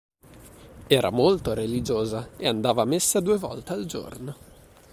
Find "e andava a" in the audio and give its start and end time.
2.35-2.85